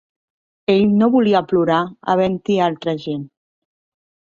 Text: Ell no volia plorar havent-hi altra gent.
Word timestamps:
Ell 0.75 0.87
no 1.01 1.09
volia 1.17 1.41
plorar 1.51 1.77
havent-hi 2.15 2.59
altra 2.71 2.99
gent. 3.07 3.25